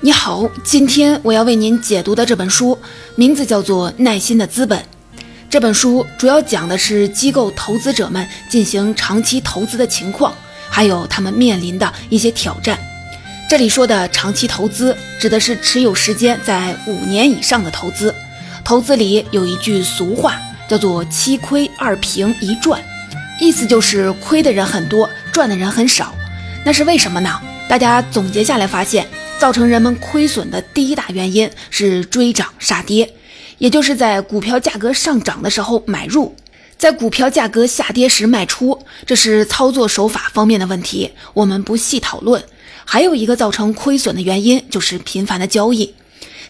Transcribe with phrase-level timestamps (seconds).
[0.00, 2.78] 你好，今天我要为您解读的这本书
[3.16, 4.78] 名字叫做《耐心的资本》。
[5.50, 10.32] 这本书主要讲的是机构投资者们进行长期投资的情况，
[10.70, 12.78] 还有他们面临的一些挑战。
[13.50, 18.14] 这里说的长期投资，指的是持有时间在五年以上的投资。
[18.64, 22.80] 投资里有一句俗话，叫做“七亏二平一赚”，
[23.42, 26.14] 意思就是亏的人很多，赚的人很少。
[26.64, 27.40] 那是为什么呢？
[27.68, 29.04] 大家总结下来发现。
[29.38, 33.08] 造成人们亏损的第一大原因是追涨杀跌，
[33.58, 36.34] 也就是在股票价格上涨的时候买入，
[36.76, 42.42] 在股票价格下跌时卖出，这是操作手法方面的问题，我们不细讨论。
[42.84, 45.94] 还有一个造成亏损的原因就是频繁的交易。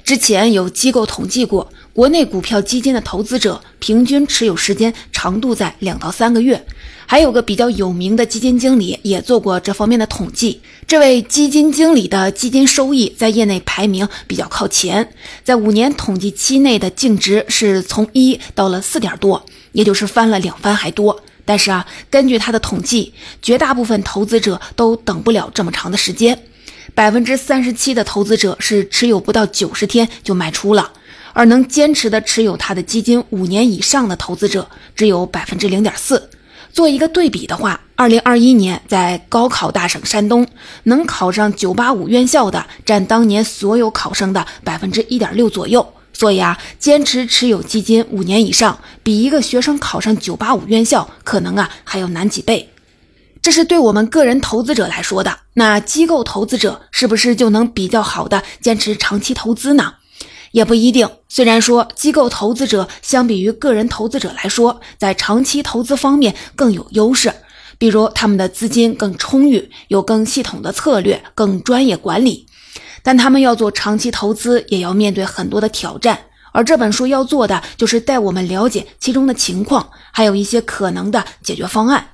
[0.03, 6.65] 之前有机构统计过，国内股票基金的投资者平均持有时间长度在两到三个月。
[7.05, 21.21] 还有个比较有名的基金经理也做过这方面的统计，这位基金经理的基金收益在业内排名比较靠前，在五年统计期内的净值是从一到了四点多，也就是翻了两番还多。
[21.45, 23.13] 但是啊，根据他的统计，
[23.43, 26.39] 绝大部分投资者都等不了这么长的时间，
[26.95, 30.93] 百分之三十七的投资者是持有不到九十天就卖出了，
[31.39, 36.29] 而能坚持的持有他的基金五年以上的投资者只有百分之零点四。
[36.73, 40.45] 做一个对比的话，二零二一年在高考大省山东，
[40.83, 45.87] 能考上九八五院校的占当年所有考生的百分之一点六左右。
[46.13, 52.69] 所以啊，坚持持有基金五年以上，比一个学生考上九八五院校可能啊还要难几倍。
[53.41, 55.39] 这是对我们个人投资者来说的。
[55.55, 59.95] 那机构投资者是不是就能比较好的坚持长期投资呢？
[60.53, 61.09] 也不一定。
[61.29, 67.33] 虽然说机构投资者相比于个人投资者来说，在长期投资方面更有优势，
[67.79, 72.47] 比如他们的资金更充裕，有更系统的策略，更专业管理。
[73.03, 76.19] 但他们要做长期投资，也要面对很多的挑战。
[76.53, 82.09] 而这本书要做的，就是带我们了解其中的情况，还有一些可能的解决方案。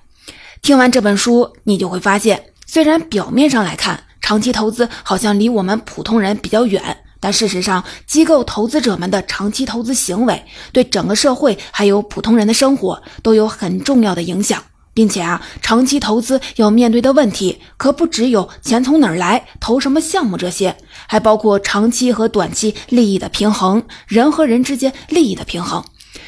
[0.60, 7.03] 听完这本书，你就会发现，虽然表面上来看，长期投资好像离我们普通人比较远。
[7.24, 14.62] 但事实上，机构投资者们的长期投资行为对整个社会还有普通人的生活都有很重要的影响，
[14.92, 20.76] 并且啊，长期投资要面对的问题可不只有钱从哪儿来、投什么项目这些，
[21.06, 25.82] 还包括长期和短期利益的平衡、人和人之间利益的平衡。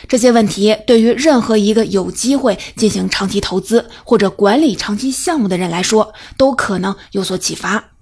[0.09, 7.96] 这些问题对于任何一个有机会进行长期投资或者管理长期项目的人来说，都可能有所启发。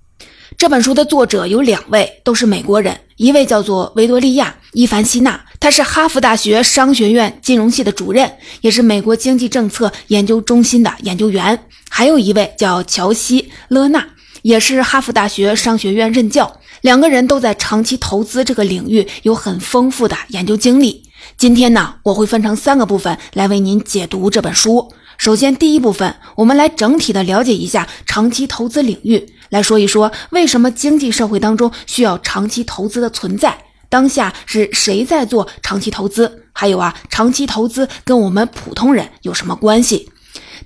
[0.56, 11.56] 这本书的作者有两位，都是美国人，一位叫做维多利亚·伊凡西娜，她是哈佛大学商学院金融系的主任，也是美国经济政策研究中心的研究员；
[11.91, 14.06] 还有一位叫乔西·勒纳，
[14.42, 16.60] 也是哈佛大学商学院任教。
[16.82, 21.03] 两个人都在长期投资这个领域有很丰富的研究经历。
[21.36, 24.92] 今天呢，我会分成三个部分来为您解读这本书。
[25.17, 29.27] 首先，第一部分，我们来整体的了解一下长期投资领域。
[29.51, 33.57] 来说一说，为什么经济社会当中需要长期投资的存在？
[33.89, 36.45] 当下是谁在做长期投资？
[36.53, 40.11] 还有啊，长期投资跟我们普通人有什么关系？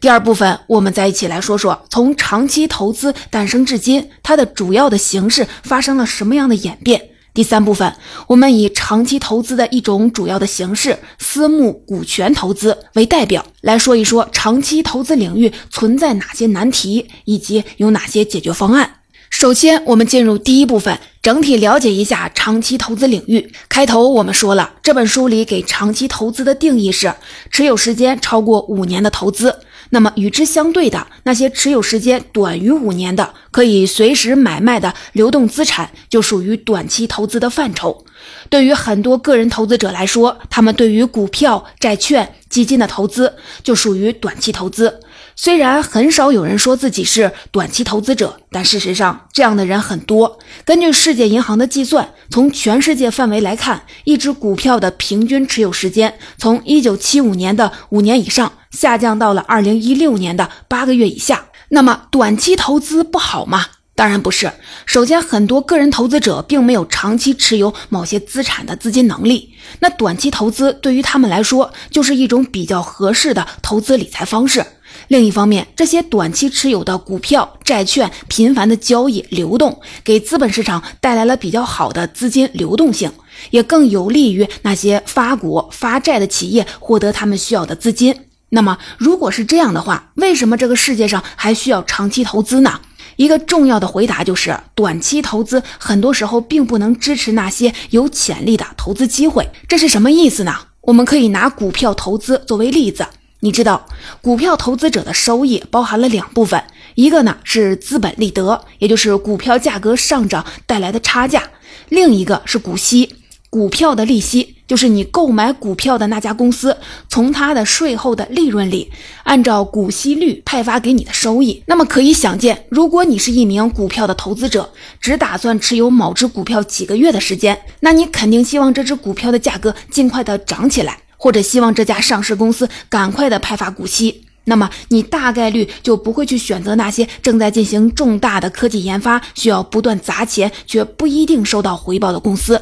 [0.00, 7.10] 第二部分，我们再一起来说说，从长期投资诞生至今，它的主要的形式发生了什么样的演变？
[7.38, 7.94] 第三部分，
[8.26, 18.94] 我们以长期投资的一种主要的形式——私募股权投资为代表，来说一说长期投资领域存在哪些难题，以及有哪些解决方案。
[19.30, 23.52] 首先，我们进入第一部分，整体了解一下长期投资领域。
[23.68, 27.14] 开头我们说了，这本书里给长期投资的定义是
[27.52, 29.60] 持有时间超过五年的投资。
[29.90, 38.04] 那么与之相对的那些持有时间短于五年的、可以随时买卖的流动资产，就属于短期投资的范畴。
[38.50, 45.00] 对于很多个人投资者来说，他们对于股票、债券、基金的投资就属于短期投资。
[45.40, 50.40] 虽然很少有人说自己是短期投资者，但事实上这样的人很多。
[50.64, 61.44] 根据世界银行的计算，从全世界范围来看，一只股票的平均持有时间从1975年的五年以上下降到了2016年的八个月以下。
[61.68, 63.64] 那么，短期投资不好吗？
[63.94, 64.50] 当然不是。
[64.86, 74.66] 首先，很多个人投资者并没有长期持有某些资产的资金能力，那短期投资对于他们来说就是一种比较合适的投资理财方式。
[75.08, 83.10] 另一方面，这些短期持有的股票、债券频繁的交易流动，给资本市场带来了比较好的资金流动性，
[83.50, 88.14] 也更有利于那些发股发债的企业获得他们需要的资金。
[88.50, 92.80] 那么，如果是这样的话，为什么这个世界上还需要长期投资呢？
[93.16, 99.48] 一个重要的回答就是，短期投资很多时候并不能支持那些有潜力的投资机会。
[99.66, 100.54] 这是什么意思呢？
[100.82, 103.06] 我们可以拿股票投资作为例子。
[103.40, 103.86] 你知道，
[104.20, 106.62] 股票投资者的收益包含了两部分，
[106.96, 111.40] 一个呢是资本利得，也就是股票价格上涨带来的差价；
[111.88, 113.14] 另一个是股息。
[113.50, 116.76] 股票的利息就是你购买股票的那家公司
[117.08, 118.92] 从它的税后的利润里
[119.22, 121.62] 按照股息率派发给你的收益。
[121.64, 124.68] 那么可以想见，如果你是一名股票的投资者，
[125.00, 134.24] 只打算持有某只股票几个月的时间，那你肯定希望这只股票的价格尽快的涨起来，或者希望这家上市公司赶快的派发股息。
[134.44, 142.58] 那么你大概率就不会去选择那些正在进行重大的科技研发、需要不断砸钱却不一定收到回报的公司，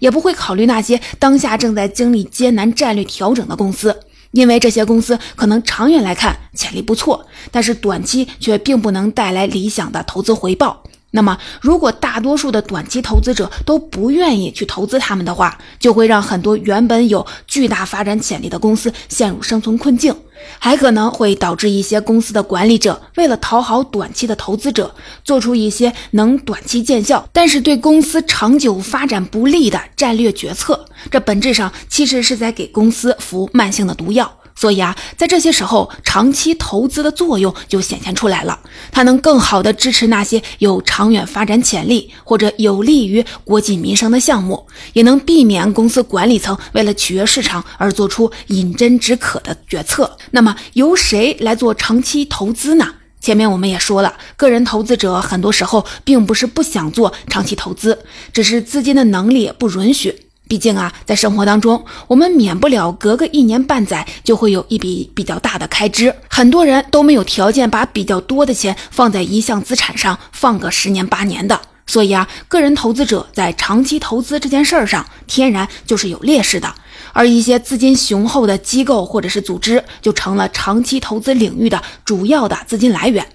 [0.00, 3.96] 也不会考虑那些当下正在经历艰难战略调整的公司，
[4.32, 10.82] 因为这些公司可能长远来看潜力不错，但是短期却并不能带来理想的投资回报。
[11.10, 20.14] 那么，如果大多数的短期投资者都不愿意去投资他们的话，就会让很多原本有巨大发展潜力的公司陷入生存困境，
[20.58, 24.94] 还可能会导致一些公司的管理者为了讨好短期的投资者，
[25.24, 30.84] 做出一些能短期见效，但是对公司长久发展不利的战略决策。
[31.10, 34.30] 这本质上其实是在给公司服慢性的毒药。
[34.58, 38.58] 所以啊，在这些时候，长期投资的作用就显现出来了。
[38.90, 50.18] 它能更好地支持那些有长远发展潜力或者有利于国计民生的项目，也能避免公司管理层为了取悦市场而做出饮鸩止渴的决策。
[50.32, 52.94] 那么，由谁来做长期投资呢？
[53.20, 57.96] 前面我们也说了，个人投资者很多时候并不是不想做长期投资，
[58.32, 60.24] 只是资金的能力不允许。
[60.48, 71.60] 毕竟啊，在生活当中，我们免不了隔个一年半载就会有一笔比较大的开支，很多人都没有条件把比较多的钱放在一项资产上放个十年八年的。
[71.86, 76.74] 所以啊，个人投资者在长期投资这件事儿上，天然就是有劣势的。
[77.12, 83.26] 而一些资金雄厚的机构或者是组织，就成了长期投资领域的主要的资金来源。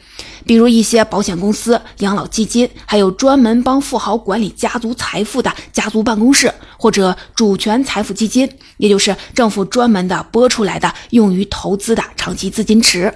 [0.45, 13.13] 比如一些保险公司、养老基金，还有专门帮富豪管理家族财富的家族办公室，或者主权财富基金，也就是政府专门的拨出来的用于投资的长期资金池。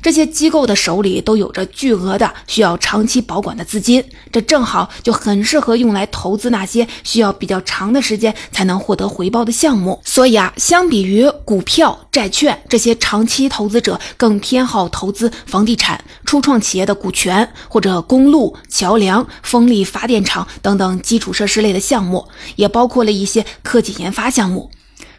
[0.00, 10.00] 这些机构的手里都有着巨额的需要长期保管的资金，这正好就很适合用来投资那些需要比较长的时间才能获得回报的项目。
[10.04, 22.24] 所以啊，相比于股票、债券这些长期投资者，更偏好投资房地产、初创企业的股权，或者公路、桥梁、风力发电厂等等基础设施类的项目，
[22.56, 24.70] 也包括了一些科技研发项目。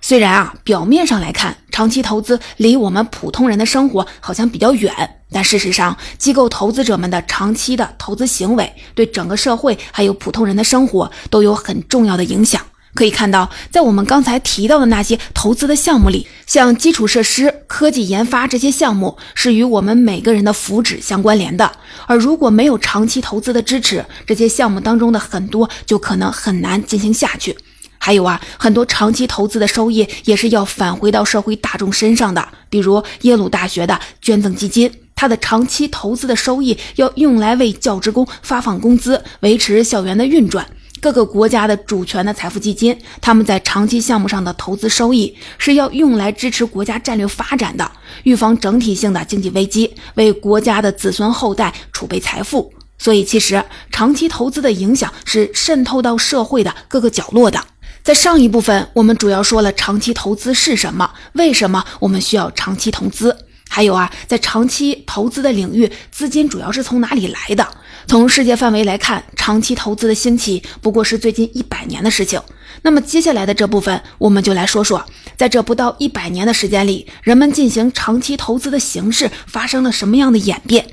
[0.01, 4.93] 虽然啊，表面上来看，长期投资离我们普通人的生活好像比较远，
[5.31, 12.61] 但事实上，机构投资者们的长期的投资行为对整个社会还有普通人的生活都有很重要的影响。
[12.95, 21.71] 可以看到，在我们刚才提到的那些投资的项目里，像基础设施、科技研发这些项目是与我们每个人的福祉相关联的，
[22.07, 27.55] 而如果没有长期投资的支持，这些项目当中的很多就可能很难进行下去。
[27.99, 32.47] 还有啊，很多长期投资的收益也是要返回到社会大众身上的。
[32.69, 40.65] 比如耶鲁大学的捐赠基金，它的长期投资的收益要用来为教职工发放工资，维持校园的运转。
[41.01, 47.89] 各个国家的主权的财富基金，他们在长期项目上的投资收益是要用来支持国家战略发展的，
[48.23, 52.73] 预防整体性的经济危机，为国家的子孙后代储备财富。
[52.97, 57.63] 所以，其实长期投资的影响是渗透到社会的各个角落的。
[58.09, 67.67] 在上一部分，我们主要说了长期投资是什么，为什么我们需要长期投资，还有啊，在长期投资的领域，资金主要是从哪里来的？
[68.07, 72.41] 从世界范围来看，长期投资的兴起不过是最近一百年的事情。
[72.81, 75.05] 那么接下来的这部分，我们就来说说，
[75.37, 80.83] 在这不到一百年的时间里，人们进行长期投资的形式发生了什么样的演变。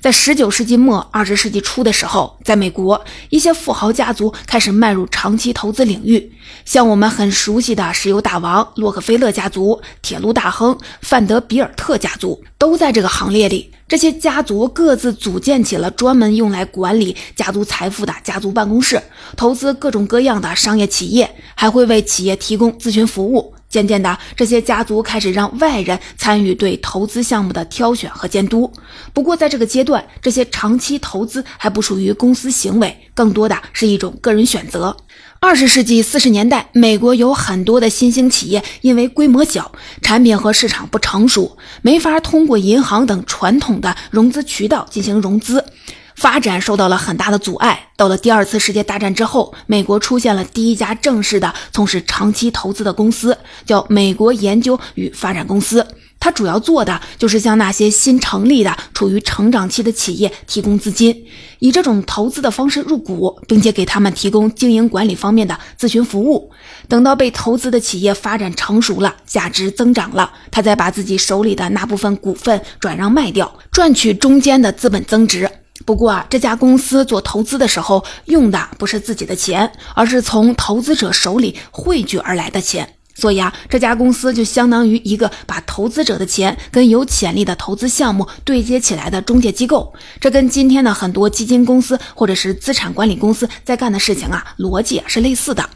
[0.00, 6.32] 在十九世纪末、二十世纪初的时候，在美国，一些富豪家族开始迈入长期投资领域，
[6.64, 13.72] 像我们很熟悉的石油大王洛克菲勒家族、铁路大亨范德比尔特家族，都在这个行列里。
[13.88, 19.02] 这些家族各自组建起了专门用来管理家族财富的家族办公室，
[19.34, 23.54] 投资各种各样的商业企业，还会为企业提供咨询服务。
[23.68, 28.72] 渐渐的，这些家族开始让外人参与对投资项目的挑选和监督。
[29.12, 34.96] 不过，在这个阶段，这些长期投资还不属于公司行为，更多的是一种个人选择。
[35.40, 39.70] 二十世纪四十年代，美国有很多的新兴企业，因为规模小、
[40.02, 45.64] 产品和市场不成熟，没法通过银行等传统的融资渠道进行融资。
[46.18, 47.90] 发展受到了很大的阻碍。
[47.96, 55.86] 到了第二次世界大战之后，美国出现了第一家正式的从事长期投资的公司，叫美国研究与发展公司。
[56.20, 61.24] 它主要做的就是向那些新成立的、处于成长期的企业提供资金，
[61.60, 66.50] 以这种投资的方式入股，并且给他们提供经营管理方面的咨询服务。
[66.88, 75.48] 等到被投资的企业发展成熟了，价值增长了，他再把自己手里的那部分股份转让卖掉，赚取中间的资本增值。
[75.86, 82.94] 不过啊，这家公司做投资的时候用的不是自己的钱，而是从投资者手里汇聚而来的钱。
[83.14, 89.92] 所以啊，这家公司就相当于一个把投资者的钱跟有潜力的投资项目对接起来的中介机构。
[90.20, 95.68] 这跟今天的很多基金公司或者是资产管理公司在干的事情啊，逻辑是类似的。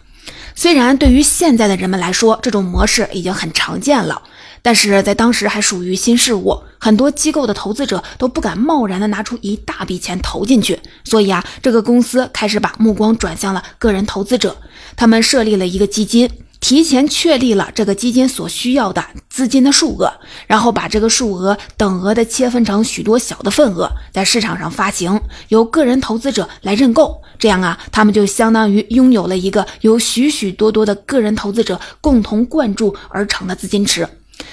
[0.55, 4.23] 虽然对于现在的人们来说，这种模式已经很常见了，
[4.63, 10.79] 但是在当时还属于新事物，很多机构的投资者都不敢贸然的拿出一大笔钱投进去。
[11.05, 14.57] 所以啊，这个公司开始把目光转向了个人投资者，
[14.97, 16.31] 他们设立了一个基金。
[16.61, 20.13] 提前确立了这个基金所需要的资金的数额，
[20.47, 27.21] 然后把这个数额等额的切分成许多小的份额，在市场上发行，由个人投资者来认购。
[27.37, 34.09] 这样啊，他们就相当于拥有了一个由许许多多的个人投资者共同灌注而成的资金池。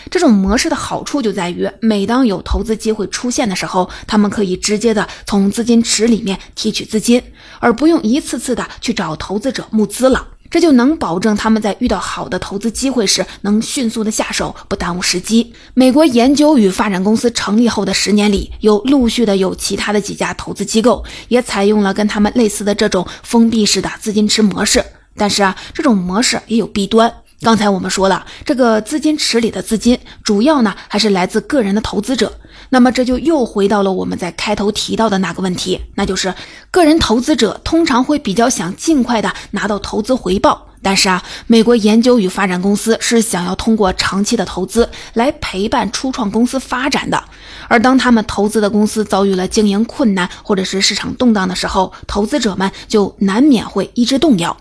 [0.09, 7.21] 这种模式的好处就在于，每当有投资机会出现的时候，他们可以直接的从资金池里面提取资金，
[7.59, 10.27] 而不用一次次的去找投资者募资了。
[10.51, 15.53] 这就能保证他们在遇到好的投资机会时能迅速的下手，不耽误时机。
[15.75, 24.83] 美国研究与发展公司成立后的十年里，有陆续的有其他的几家投资机构也采用了跟他们类似的这种封闭式的资金池模式。
[25.15, 27.13] 但是啊，这种模式也有弊端。
[27.41, 32.33] 刚才我们说了，这个资金池里的资金主要呢还是来自个人的投资者。
[32.71, 36.33] 那么这就又回到了我们在开头提到的那个问题，那就是
[36.69, 47.23] 个人投资者通常会比较想尽快的拿到投资回报，但是啊，美国研究与发展公司是想要通过长期的投资来陪伴初创公司发展的，
[47.69, 54.55] 而当他们投资的公司遭遇了经营困难或者是市场动荡的时候，投资者们就难免会一直动摇。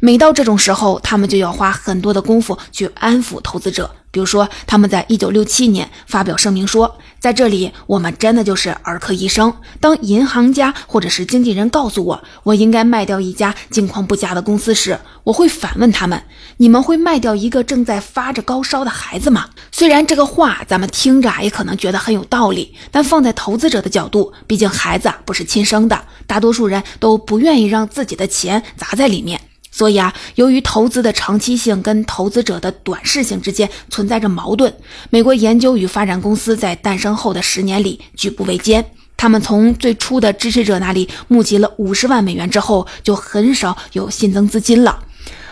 [0.00, 3.90] 每到这种时候，他们就要花很多的功夫去安抚投资者。
[4.12, 9.54] 比如说，他们在一九六七年发表声明说，在这里我们真的就是儿科医生。
[9.78, 16.20] 当银行家或者是经纪人告诉我我应该卖掉一家境况不佳的公司时，我会反问他们：
[16.56, 19.50] 你们会卖掉一个正在发着高烧的孩子吗？
[19.70, 29.40] 虽然这个话咱们听着也可能觉得很有道理，但放在投资者的角度，毕竟孩子不是亲生的，大多数人都不愿意让自己的钱砸在里面。
[29.80, 34.70] 所以啊，由于投资的长期性跟投资者的短视性之间存在着矛盾，
[35.08, 38.84] 美国研究与发展公司在诞生后的十年里举步维艰。
[39.16, 45.02] 他们从最初的支持者那里募集了五十万美元之后，就很少有新增资金了。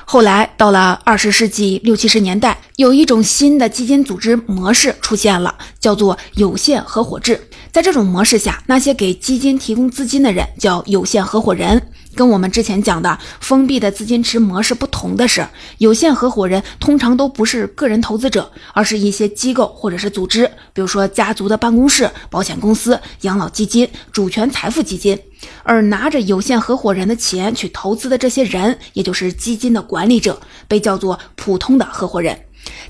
[0.05, 7.49] 后来到了二十世纪六七十年代，有一种新的基金组织模式出现了，叫做有限合伙制。
[7.73, 11.91] 在这种模式下，那些给基金提供资金的人叫有限合伙人。
[12.19, 15.47] 跟我们之前讲的封闭的资金池模式不同的是，
[15.79, 25.17] 有限合伙人通常都不是个人投资者，而是一些机构或者是组织，比如说家族的办公室、保险公司、养老基金、主权财富基金。
[25.63, 32.37] 而拿着有限合伙人的钱去投资的这些人，也就是基金的管理者，被叫做普通的合伙人。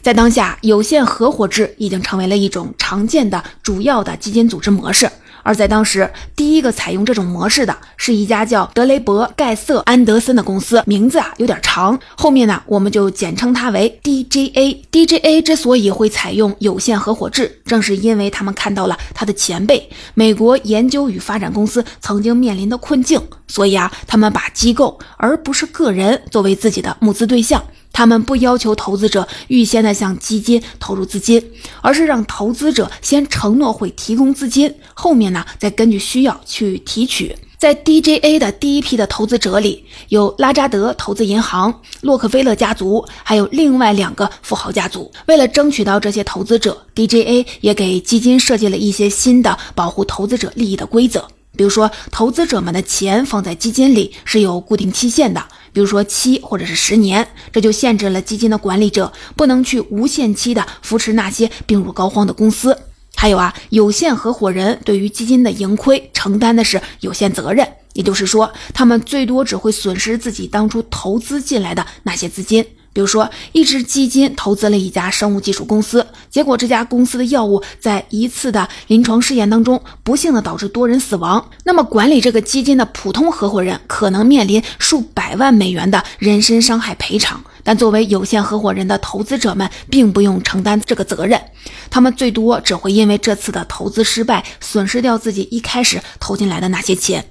[0.00, 5.10] 在当下，有限合伙制已经成为了一种常见的主要的基金组织模式。
[5.48, 14.76] 而在当时，第一个采用这种模式的是一家叫德雷伯盖瑟安德森的公司，名字啊有点长，后面呢我们就简称它为 DJA。
[14.92, 27.64] DJA 之所以会采用有限合伙制，正是因为他们看到了他的前辈美国研究与发展公司曾经面临的困境，所以啊，他们把机构而不是个人作为自己的募资对象。
[27.92, 31.42] 他们不要求投资者预先的向基金投入资金，
[31.80, 37.34] 而是让投资者先承诺会提供资金，后面呢再根据需要去提取。
[37.58, 45.10] 在 DJA 的第一批的投资者里，有拉扎德投资银行、洛克菲勒家族，还有另外两个富豪家族。
[45.26, 51.26] 为了争取到这些投资者，DJA 也给基金设计了一些新的保护投资者利益的规则。
[51.56, 62.78] 比如说，投资者们的钱放在基金里是有固定期限的，比如说七或者是十年，这就限制了基金的管理者不能去无限期的扶持那些病入膏肓的公司。
[63.16, 72.64] 还有啊，有限合伙人对于基金的盈亏承担的是有限责任，也就是说，他们最多只会损失自己当初投资进来的那些资金。
[72.98, 81.48] 比如说，一支基金投资了一家生物技术公司，结果这家公司的药物在一次的临床试验当中不幸的导致多人死亡。
[81.62, 91.40] 那么，管理这个基金的普通合伙人可能面临数百万美元的人身伤害赔偿，但作为有限合伙人的投资者们并不用承担这个责任，
[91.88, 97.24] 他们最多只会因为这次的投资失败损失掉自己一开始投进来的那些钱。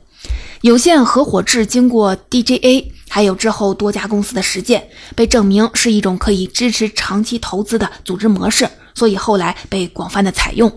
[0.62, 2.92] 有限合伙制经过 DJA。
[3.10, 10.72] 还有之后多家公司的实践被证明是一种可以支持长期投资的组织模式，所以后来被广泛的采用。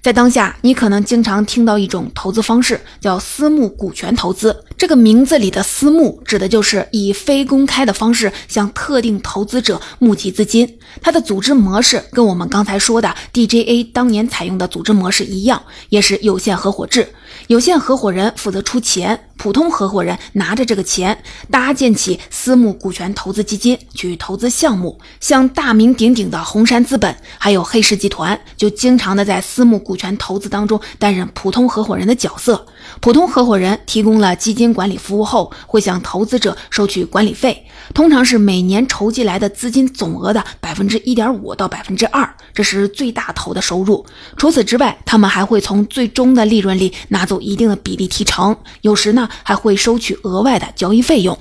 [0.00, 4.64] 在当下，你可能经常听到一种投资方式叫私募股权投资。
[4.76, 10.78] 这个名字里的“私募”指的就是以非公开的方式向特定投资者募集资金。
[11.02, 17.08] 它的组织模式跟我们刚才说的 DJA 当年采用的组织模式一样，也是有限合伙制。
[17.48, 21.16] 有限合伙人负责出钱，普通合伙人拿着这个钱
[21.50, 25.00] 搭建起私募股权投资基金去投资项目。
[25.20, 32.66] 像大名鼎鼎的红杉资本，还有黑石集团，就经常的在私募股权投资当中担任普通合伙人的角色。
[33.00, 37.64] 普通合伙人提供了基金管理服务后，会向投资者收取管理费，
[37.94, 44.04] 通常是每年筹集来的资金总额的百分之一点五到百分之二，这是最大头的收入。
[44.36, 47.38] 除此之外，他们还会从最终的利润里拿走。
[47.38, 51.38] 一定的比例提成，有时呢还会收取额外的交易费用。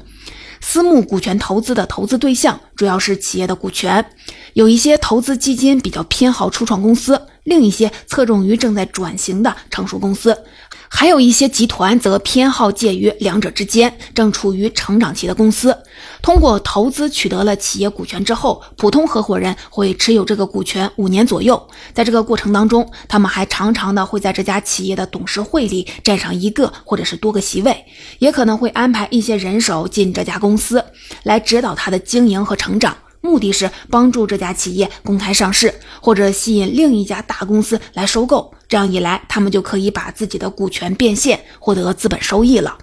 [0.60, 4.03] 私募股权投资的投资对象主要是企业的股权，
[4.53, 10.36] 有一些投资基金比较偏好初创公司，另一些侧重于正在转型的成熟公司。
[10.89, 15.77] 还有一些集团则偏好介于两者之间，正处于成长期的公司。
[16.22, 21.67] 通过投资取得了企业股权之后，普通合伙人会持有这个股权五年左右。
[21.94, 27.86] 在这个过程当中，他们还常常的会在这家企业的董事会里占上一个或者是多个席位，
[28.20, 30.84] 也可能会安排一些人手进这家公司，
[31.24, 32.96] 来指导它的经营和成长。
[33.21, 38.53] 目的是帮助这家企业公开上市，或者吸引另一家大公司来收购。
[38.67, 42.77] 这样一来，他们就可以把自己的股权变现，获得资本收益了。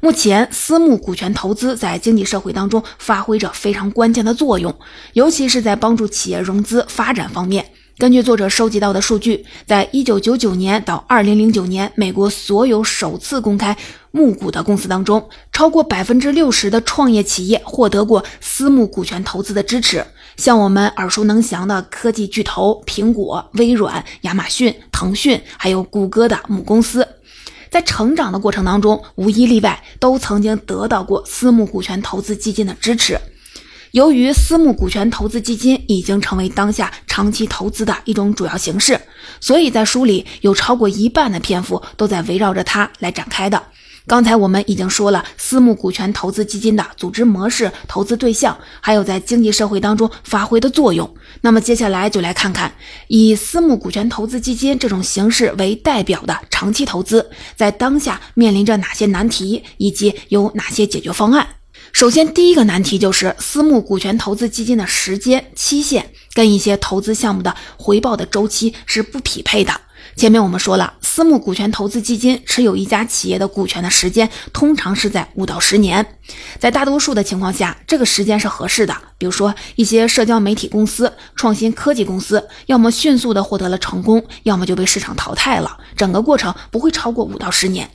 [0.00, 4.74] 目前，私募股权投资在经济社会当中发挥着非常关键的作用，
[5.12, 7.64] 尤其是在帮助企业融资发展方面。
[7.98, 13.76] 根据作者收集到的数据，在一九九九年到二零零九年，美国所有首次公开
[14.12, 20.04] 募股的公司当中，超过百分之六十的创业企业获得过私募股权投资的支持。
[20.36, 27.06] 像我们耳熟能详的科技巨头苹果、微软、亚马逊、腾讯，还有谷歌的母公司，
[27.70, 33.18] 在成长的过程当中，无一例外都曾经得到过私募股权投资基金的支持。
[33.92, 38.98] 由于私募股权投资基金已经成为当下长期投资的一种主要形式，
[39.40, 43.60] 所以在书里有超过一半的篇幅都在围绕着它来展开的。
[44.06, 51.08] 刚才我们已经说了私募股权投资基金的组织模式、投资对象，还有在经济社会当中发挥的作用。
[51.42, 52.72] 那么接下来就来看看
[53.08, 61.46] 以私募股权投资基金这种形式为代表的长期投资，在当下面临着哪些难题，以及有哪些解决方案。
[61.92, 69.72] 首先，第一个难题就是私募股权投资基金的时间期限跟一些投资项目的回报的周期是不匹配的。
[70.20, 76.18] 前面我们说了，私募股权投资基金持有一家企业的股权的时间通常是在五到十年，
[76.58, 78.94] 在大多数的情况下，这个时间是合适的。
[79.16, 87.88] 比如说，一些社交媒体公司、创新科技公司，要么迅速的获得了成功，要么就被市场淘汰了，整个过程不会超过五到十年。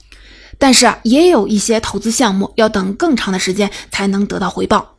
[0.58, 4.95] 但是，也有一些投资项目要等更长的时间才能得到回报，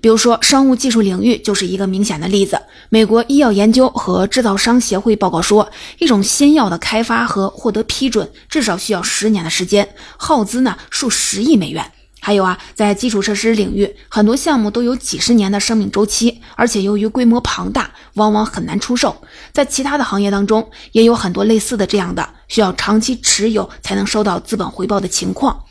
[0.00, 2.60] 比如说生物技术领域就是一个明显的例子。
[2.88, 11.92] 美国医药研究和制造商协会报告说，一种新药的开发和获得批准至少需要十年的时间，耗资呢数十亿美元。
[12.22, 19.16] 还有啊，在基础设施领域，很多项目都有几十年的生命周期，而且由于规模庞大，往往很难出售。
[19.52, 25.64] 在其他的行业当中，也有很多类似的这样的需要长期持有才能收到资本回报的情况。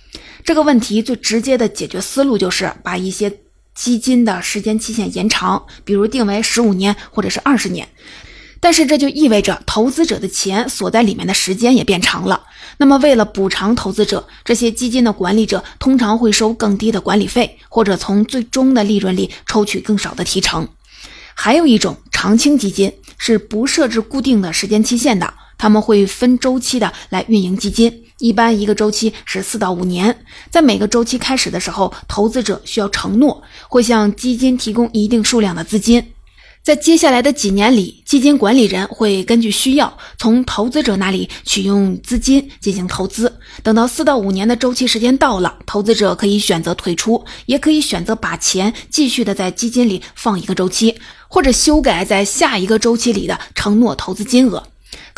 [0.43, 3.31] 这个问题最直接的解决思路就是把一些
[3.79, 7.87] 基金的时间期限延长，比如定为十五年或者是二十年。
[8.59, 12.43] 但是这就意味着投资者的钱锁在里面的时间也变长了。
[12.75, 20.67] 那么为了补偿投资者，这些基金的管理者通常会收更低的管理费，或者从最终的利润里抽取更少的提成。
[21.33, 30.25] 还有一种长青基金是不设置固定的时间期限的，他们会分周期的来运营基金，一般一个周期是四到五年。
[30.49, 36.13] 在每个周期开始的时候，投资者需要承诺会向基金提供一定数量的资金。
[36.61, 43.33] 在接下来的几年里，基金管理人会根据需要从投资者那里取用资金进行投资。
[43.63, 50.95] 等到四到五年的周期时间到了，投资者可以选择退出，也可以选择把钱继续的在基金里放一个周期，
[51.29, 54.61] 或者修改在下一个周期里的承诺投资金额。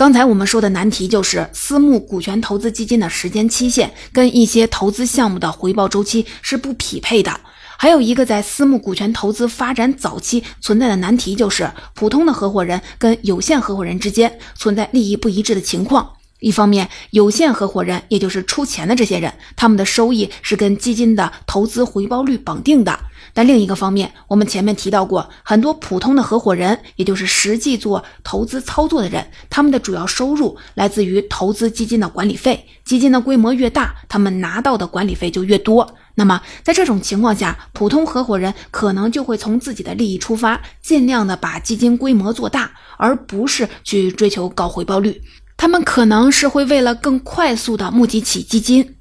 [0.02, 7.40] 刚才我们说的难题就是私募股权投资基金的时间期限跟一些投资项目的回报周期是不匹配的。
[7.78, 16.14] 还有一个在私募股权投资发展早期存在的难题，就是普通的合伙人跟有限合伙人之间存在利益不一致的情况。
[16.42, 22.94] 一方面，有限合伙人，也就是出钱的这些人，他们的收益是跟基金的投资回报率绑定的；
[23.32, 32.66] 但另一个方面，我们前面提到过，很多普通的合伙人，也就是实际做投资操作的人，他们的主要收入来自于投资基金的管理费。
[32.84, 35.96] 基金的规模越大，他们拿到的管理费就越多。
[36.16, 45.22] 那么，在这种情况下，普通合伙人可能就会从自己的利益出发，尽量的把基金规模做大，而不是去追求高回报率。
[45.62, 48.96] 他们可能是会为了更快速的募集起基金，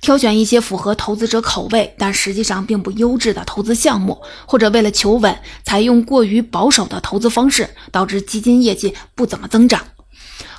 [0.00, 9.84] 挑选一些符合投资者口味，但实际上并不优质的投资项目，或者为了求稳，采用过于保守的投资方式，导致基金业绩不怎么增长。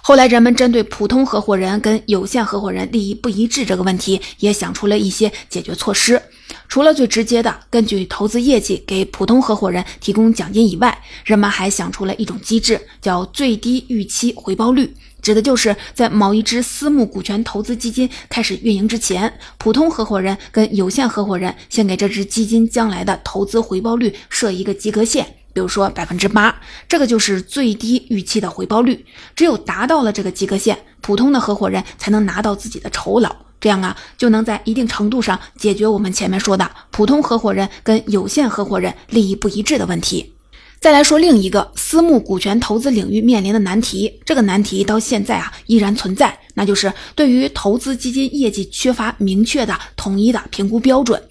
[0.01, 6.21] 后来，人们针对普通合伙人跟有限合伙人利益不一致这个问题，也想出了一些解决措施。
[6.67, 25.25] 除了最直接的根据投资业绩给普通合伙人提供奖金以外，人们还想出了一种机制，叫最低预期回报率，指的就是在某一支私募股权投资基金开始运营之前，普通合伙人跟有限合伙人先给这支基金将来的投资回报率设一个及格线。
[25.53, 26.55] 比如说百分之八，
[26.87, 29.03] 这个就是最低预期的回报率。
[29.35, 33.35] 只有达到了这个及格线，普通的合伙人才能拿到自己的酬劳。
[33.59, 40.36] 这样啊，就能在一定程度上解决我们前面说的普通合伙人跟有限合伙人利益不一致的问题。
[40.79, 51.21] 再来说另一个私募股权投资领域面临的难题，这个难题到现在啊依然存在，那就是对于投资基金业绩缺乏明确的统一的评估标准。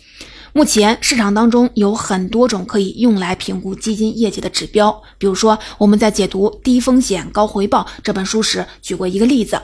[0.53, 9.61] 目前市场当中有很多种可以用来评估基金业绩的指标，比如说我们在解读《低风险高回报》这本书时举过一个例子，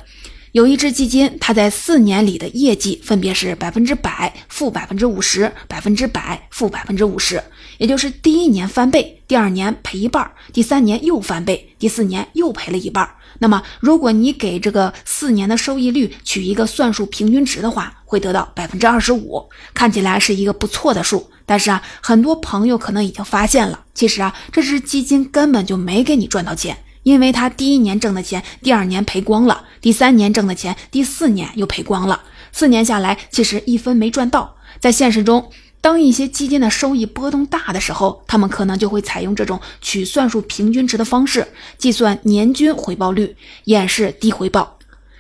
[0.53, 7.43] 有一只基金，它在四年里的业绩分别是百分之百、负百分之五十、百分之百、负百分之五十，
[7.79, 13.09] 也就是第一年翻倍，第二年赔一半，第三年又翻倍，第四年又赔了一半。
[13.39, 21.31] 那么，如果你给这个四年的收益率取一个算术平均值的话，会得到百分之二十五，看起来是一个不错的数。
[21.47, 32.23] 但是啊，很多朋友可能已经发现了，其实啊，这只基金根本就没给你赚到钱，因为他第一年挣的钱，第二年赔光了；第三年挣的钱，第四年又赔光了。
[32.53, 34.57] 四年下来，其实一分没赚到。
[34.81, 35.51] 在现实中。
[35.83, 41.45] 当一些基金的收益波动大的时候，他们可能就会采用这种取算术平均值的方式
[41.77, 43.35] 计算年均回报率，
[43.65, 44.79] 掩饰低回报。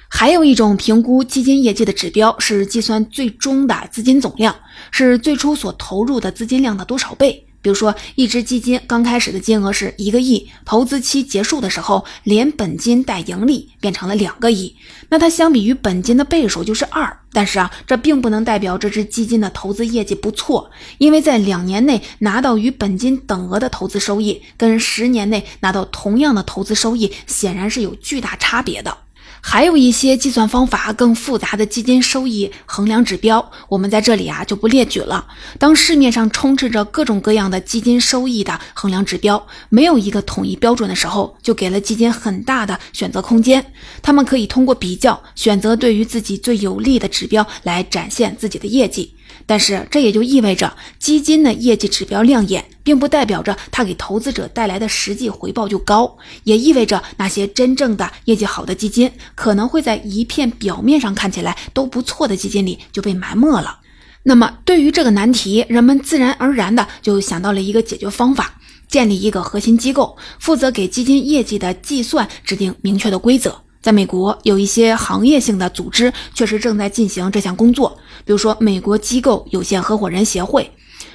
[0.08, 4.54] 还有一种评估基金业绩的指标是计算最终的资金总量，
[4.92, 7.44] 是最初所投入的资金量的多少倍。
[7.62, 14.76] 比如说，一只基金刚开始的金额是一个亿，投资期结束的时候，连本金带盈利变成了两个亿，
[15.08, 17.16] 那它相比于本金的倍数就是二。
[17.34, 28.98] 但是啊，这并不能代表这只基金的投资业绩不错，因为在两年内拿到与本金等额的投资收益，跟十年内拿到同样的投资收益，显然是有巨大差别的。
[29.44, 35.26] 还有一些计算方法更复杂的基金收益衡量指标，我们在这里啊就不列举了。
[35.58, 43.62] 当市面上充斥着各种各样的基金收益的衡量指标，没有一个统一标准的时候，就给了基金很大的选择空间。
[44.00, 49.12] 他们可以通过比较，选择对于自己最有利的指标来展现自己的业绩。
[49.46, 63.78] 但是这也就意味着，基金的业绩指标亮眼，并不代表着它给投资者带来的实际回报就高，也意味着那些真正的业绩好的基金，可能会在一片表面上看起来都不错的基金里就被埋没了。
[64.24, 68.54] 那么，对于这个难题，人们自然而然的就想到了一个解决方法：
[68.88, 73.60] 建立一个核心机构，负责给基金业绩的计算制定明确的规则。
[73.80, 80.70] 在美国，有一些行业性的组织确实正在进行这项工作，比如说美国机构有限合伙人协会。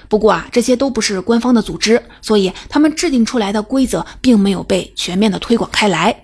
[0.10, 6.24] 不过啊，这些都不是官方的组织，所以他们制定出来的规则并没有被全面的推广开来。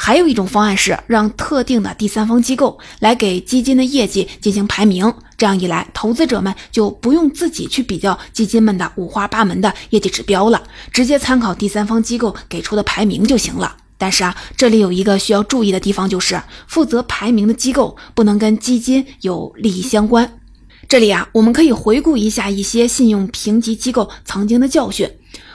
[0.00, 10.62] 还有一种方案是让特定的第三方机构来给基金的业绩进行排名，这样一来，投资者们就不用自己去比较基金们的五花八门的业绩指标了，
[10.92, 13.76] 直接参考第三方机构给出的排名就行了。
[13.98, 20.38] 但是啊，这里有一个需要注意的地方，就是负责排名的机构不能跟基金有利益相关。
[20.88, 25.10] 这里啊，我们可以回顾一下一些信用评级机构曾经的教训。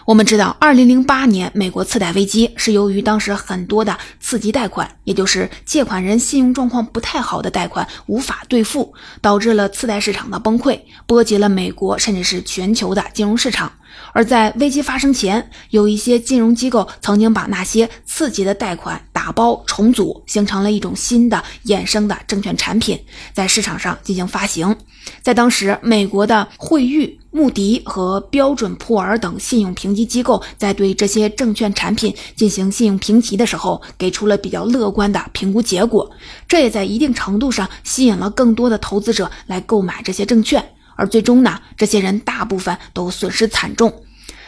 [0.05, 10.77] 我们知道，二零零八年美国次贷危机是由于当时很多的次级贷款，也就是借款人信用状况不太好的贷款无法兑付，导致了次贷市场的崩溃，
[11.07, 13.71] 波及了美国甚至是全球的金融市场。
[14.11, 22.99] 而在危机发生前，有一些金融机构曾经把那些次级的贷款打包重组，形成了一种新的衍生的证券产品，
[23.33, 24.75] 在市场上进行发行。
[25.21, 27.19] 在当时，美国的惠誉。
[27.35, 36.07] 穆迪和标准普尔等信用评级机构在对这些证券产品进行信用评级的时候，给出了比较乐观的评估结果，
[36.47, 40.63] 这也在一定程度上吸引了更多的投资者来购买这些证券。
[40.95, 44.03] 而最终呢，这些人大部分都损失惨重。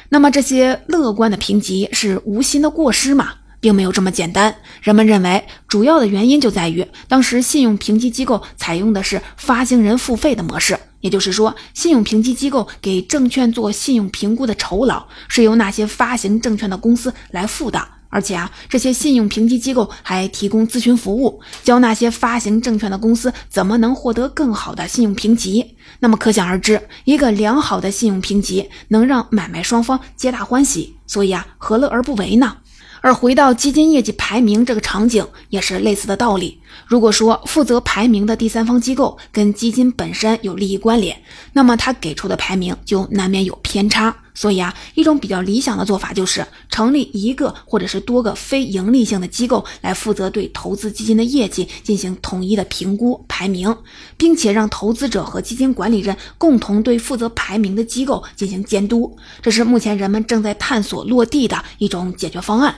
[0.10, 3.34] 那么，这些乐观的评级是无心的过失吗？
[3.60, 4.56] 并没有这么简单。
[4.84, 10.78] 人们认为，主要的原因就在于当时信用评级机构采用的是发行人付费的模式。
[11.02, 25.76] 也就是说，信用评级机构给证券做信用评估的酬劳是由那些发行证券的公司来付的，而且啊，这些信用评级机构还提供咨询服务，教那些发行证券的公司怎么能获得更好的信用评级。
[26.00, 32.56] 那么可想而知，一个良好的信用评级能让买卖双方皆大欢喜，所以啊，何乐而不为呢？
[33.02, 36.62] 而回到基金业绩排名这个场景，也是类似的道理。
[36.86, 41.20] 如果说负责排名的第三方机构跟基金本身有利益关联，
[41.54, 44.16] 那么他给出的排名就难免有偏差。
[44.38, 53.74] 所以啊，一种比较理想的做法就是成立一个或者是多个非盈利性的机构来负责对投资基金的业绩进行统一的评估排名，
[54.18, 59.18] 并且让投资者和基金管理人共同对负责排名的机构进行监督。
[59.42, 62.76] 这是目前人们正在探索落地的一种解决方案。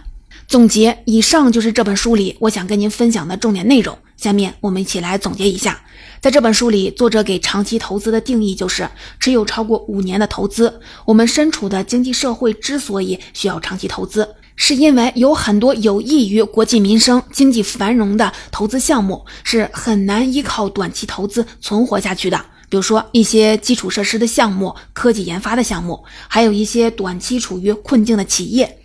[0.47, 3.97] 总结以上就是这本书里我想跟您分享的重点内容。
[4.15, 5.79] 下面我们一起来总结一下，
[6.21, 10.79] 在这本书里，作者给长期投资的定义就是持有超过五年的投资。
[11.05, 22.37] 我们身处的经济社会之所以需要长期投资，是因为有很多有益于国计民生、经济繁荣的投资项目是很难依靠短期投资存活下去的。
[22.69, 28.79] 比如说一些基础设施的项目、科技研发的项目，还有一些短期处于困境的企业。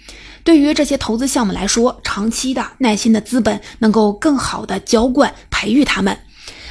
[0.44, 6.18] 对于这些投资项目来说，长期的耐心的资本能够更好的浇灌培育他们。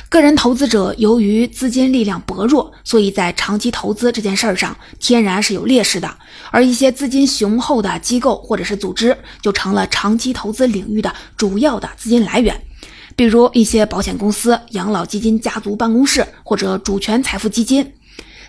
[0.09, 6.17] 个人投资者由于资金力量薄弱，所以在长期投资这件事儿上天然是有劣势的。
[6.51, 12.61] 而一些资金雄厚的机构或者是组织，就成了长期投资领域的主要的资金来源。
[13.15, 17.93] 比如一些保险公司、养老基金、家族办公室或者主权财富基金。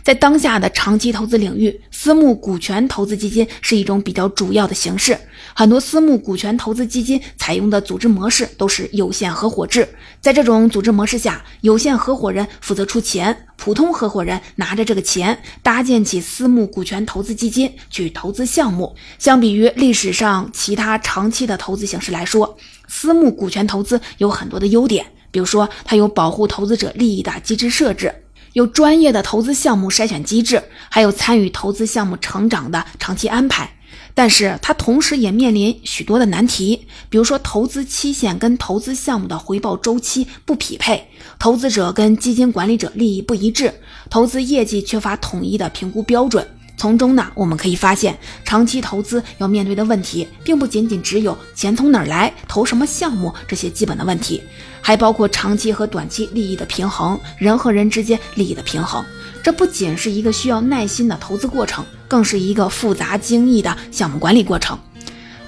[0.03, 5.17] 在当下的长期投资领域，私募股权投资基金是一种比较主要的形式。
[5.55, 9.89] 很多私募股权投资基金采用的组织模式都是有限合伙制。
[10.21, 18.97] 在这种组织模式下，有限合伙人负责出钱，普通合伙人拿着这个钱搭建起私募股权投资基金去投资项目。
[19.19, 22.57] 相比于历史上其他长期的投资形式来说，
[22.89, 28.13] 私募股权投资有很多的优点，比如说它有保护投资者利益的机制设置。
[28.53, 33.77] 有专业的投资项目筛选机制，还有参与投资项目成长的长期安排，
[34.15, 43.73] 但是它同时也面临许多的难题，比如说投资期限跟投资项目的回报周期不匹配，投资者跟基金管理者利益不一致，
[44.11, 46.47] 投资业绩缺乏统一的评估标准。
[46.83, 54.43] 从中呢，我们可以发现，长期投资要面对的问题，并不仅仅只有钱从哪儿来、投什么项目这些基本的问题，
[54.81, 59.05] 还包括长期和短期利益的平衡、人和人之间利益的平衡。
[59.45, 64.77] 这不仅是一个需要耐心的投资过程，更是一个复杂精益的项目管理过程。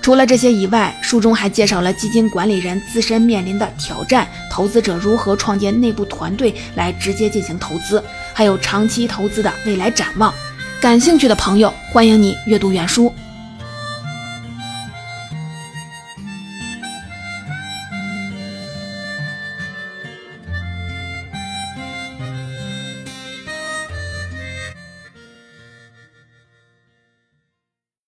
[0.01, 8.01] 除了这些以外，书中还介绍了基金管理人自身面临的挑战，投资者如何创建内部团队来直接进行投资，
[8.33, 10.33] 还有长期投资的未来展望。
[10.85, 13.11] 感兴趣的朋友，欢迎你阅读原书。